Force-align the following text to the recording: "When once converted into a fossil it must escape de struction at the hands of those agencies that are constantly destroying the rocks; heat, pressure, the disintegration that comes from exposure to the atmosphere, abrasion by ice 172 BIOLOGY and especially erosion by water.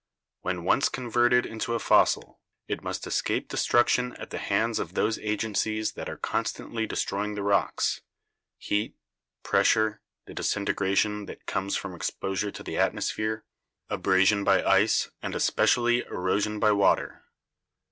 "When 0.41 0.63
once 0.63 0.89
converted 0.89 1.45
into 1.45 1.75
a 1.75 1.79
fossil 1.79 2.39
it 2.67 2.81
must 2.81 3.05
escape 3.05 3.49
de 3.49 3.55
struction 3.57 4.15
at 4.15 4.31
the 4.31 4.39
hands 4.39 4.79
of 4.79 4.95
those 4.95 5.19
agencies 5.19 5.91
that 5.91 6.09
are 6.09 6.17
constantly 6.17 6.87
destroying 6.87 7.35
the 7.35 7.43
rocks; 7.43 8.01
heat, 8.57 8.95
pressure, 9.43 10.01
the 10.25 10.33
disintegration 10.33 11.27
that 11.27 11.45
comes 11.45 11.75
from 11.75 11.93
exposure 11.93 12.49
to 12.49 12.63
the 12.63 12.79
atmosphere, 12.79 13.45
abrasion 13.91 14.43
by 14.43 14.63
ice 14.63 15.05
172 15.19 15.19
BIOLOGY 15.19 15.19
and 15.21 15.35
especially 15.35 16.05
erosion 16.15 16.59
by 16.59 16.71
water. 16.71 17.23